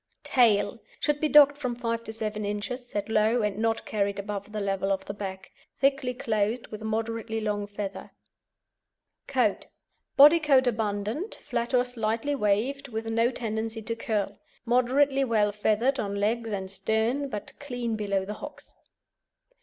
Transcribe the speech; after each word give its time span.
TAIL 0.23 0.79
Should 0.99 1.21
be 1.21 1.29
docked 1.29 1.59
from 1.59 1.75
five 1.75 2.03
to 2.05 2.11
seven 2.11 2.43
inches, 2.43 2.87
set 2.89 3.07
low, 3.07 3.43
and 3.43 3.59
not 3.59 3.85
carried 3.85 4.17
above 4.17 4.51
the 4.51 4.59
level 4.59 4.91
of 4.91 5.05
the 5.05 5.13
back, 5.13 5.51
thickly 5.79 6.15
clothed 6.15 6.69
with 6.69 6.81
moderately 6.81 7.39
long 7.39 7.67
feather. 7.67 8.09
COAT 9.27 9.67
Body 10.17 10.39
coat 10.39 10.65
abundant, 10.65 11.35
flat 11.35 11.75
or 11.75 11.85
slightly 11.85 12.33
waved, 12.33 12.87
with 12.87 13.11
no 13.11 13.29
tendency 13.29 13.83
to 13.83 13.95
curl, 13.95 14.39
moderately 14.65 15.23
well 15.23 15.51
feathered 15.51 15.99
on 15.99 16.15
legs 16.15 16.51
and 16.51 16.71
stern, 16.71 17.29
but 17.29 17.53
clean 17.59 17.95
below 17.95 18.25
the 18.25 18.33
hocks. 18.33 18.73